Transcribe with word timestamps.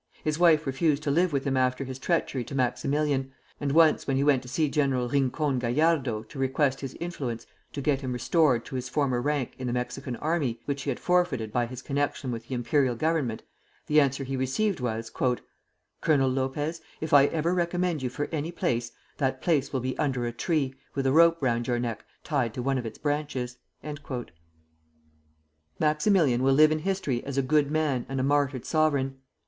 His 0.23 0.39
wife 0.39 0.65
refused 0.65 1.03
to 1.03 1.11
live 1.11 1.31
with 1.31 1.43
him 1.43 1.55
after 1.55 1.83
his 1.83 1.99
treachery 1.99 2.43
to 2.45 2.55
Maximilian; 2.55 3.33
and 3.59 3.71
once 3.71 4.07
when 4.07 4.17
he 4.17 4.23
went 4.23 4.41
to 4.41 4.47
see 4.47 4.67
General 4.67 5.07
Rincon 5.09 5.59
Gallardo 5.59 6.23
to 6.23 6.39
request 6.39 6.81
his 6.81 6.95
influence 6.95 7.45
to 7.73 7.81
get 7.81 8.01
himself 8.01 8.13
restored 8.15 8.65
to 8.65 8.75
his 8.75 8.89
former 8.89 9.21
rank 9.21 9.53
in 9.59 9.67
the 9.67 9.73
Mexican 9.73 10.15
army, 10.15 10.59
which 10.65 10.81
he 10.81 10.89
had 10.89 10.99
forfeited 10.99 11.53
by 11.53 11.67
his 11.67 11.83
connection 11.83 12.31
with 12.31 12.47
the 12.47 12.55
Imperial 12.55 12.95
Government, 12.95 13.43
the 13.85 14.01
answer 14.01 14.23
he 14.23 14.35
received 14.35 14.79
was: 14.79 15.11
"Colonel 15.11 16.31
Lopez, 16.31 16.81
if 16.99 17.13
I 17.13 17.25
ever 17.25 17.53
recommend 17.53 18.01
you 18.01 18.09
for 18.09 18.25
any 18.31 18.51
place, 18.51 18.91
that 19.17 19.39
place 19.39 19.71
will 19.71 19.81
be 19.81 19.95
under 19.99 20.25
a 20.25 20.31
tree, 20.31 20.73
with 20.95 21.05
a 21.05 21.11
rope 21.11 21.37
round 21.41 21.67
your 21.67 21.77
neck 21.77 22.03
tied 22.23 22.55
to 22.55 22.63
one 22.63 22.79
of 22.79 22.87
its 22.87 22.97
branches." 22.97 23.57
Maximilian 25.79 26.41
will 26.41 26.53
live 26.55 26.71
in 26.71 26.79
history 26.79 27.23
as 27.23 27.37
a 27.37 27.43
good 27.43 27.69
man 27.69 28.07
and 28.09 28.19
a 28.19 28.23
martyred 28.23 28.65
sovereign. 28.65 29.19